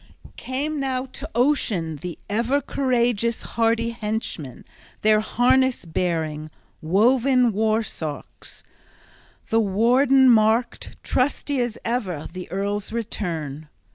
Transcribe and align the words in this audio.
XXVII 0.23 0.31
CAME 0.37 0.79
now 0.79 1.05
to 1.05 1.29
ocean 1.35 1.97
the 1.97 2.17
ever 2.27 2.59
courageous 2.59 3.43
hardy 3.43 3.91
henchmen, 3.91 4.65
their 5.03 5.19
harness 5.19 5.85
bearing, 5.85 6.49
woven 6.81 7.53
war 7.53 7.83
sarks. 7.83 8.63
The 9.49 9.59
warden 9.59 10.27
marked, 10.27 10.97
trusty 11.03 11.59
as 11.61 11.77
ever, 11.85 12.27
the 12.33 12.49
earl's 12.49 12.91
return. 12.91 13.69